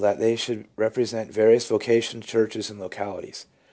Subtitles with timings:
[0.01, 3.45] that they should represent various vocations, churches and localities.